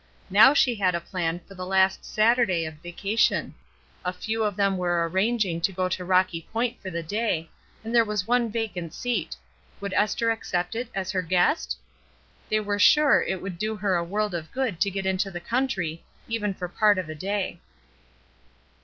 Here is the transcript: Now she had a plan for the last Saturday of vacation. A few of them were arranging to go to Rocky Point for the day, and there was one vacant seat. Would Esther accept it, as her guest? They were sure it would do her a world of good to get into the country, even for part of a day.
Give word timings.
Now 0.31 0.55
she 0.55 0.73
had 0.73 0.95
a 0.95 0.99
plan 0.99 1.41
for 1.47 1.53
the 1.53 1.63
last 1.63 2.03
Saturday 2.05 2.65
of 2.65 2.73
vacation. 2.81 3.53
A 4.03 4.11
few 4.11 4.43
of 4.43 4.55
them 4.55 4.75
were 4.75 5.07
arranging 5.07 5.61
to 5.61 5.71
go 5.71 5.87
to 5.89 6.03
Rocky 6.03 6.47
Point 6.51 6.81
for 6.81 6.89
the 6.89 7.03
day, 7.03 7.51
and 7.83 7.93
there 7.93 8.03
was 8.03 8.25
one 8.25 8.51
vacant 8.51 8.95
seat. 8.95 9.35
Would 9.79 9.93
Esther 9.93 10.31
accept 10.31 10.73
it, 10.73 10.89
as 10.95 11.11
her 11.11 11.21
guest? 11.21 11.77
They 12.49 12.59
were 12.59 12.79
sure 12.79 13.21
it 13.21 13.43
would 13.43 13.59
do 13.59 13.75
her 13.75 13.95
a 13.95 14.03
world 14.03 14.33
of 14.33 14.51
good 14.51 14.81
to 14.81 14.89
get 14.89 15.05
into 15.05 15.29
the 15.29 15.39
country, 15.39 16.03
even 16.27 16.55
for 16.55 16.67
part 16.67 16.97
of 16.97 17.07
a 17.07 17.13
day. 17.13 17.59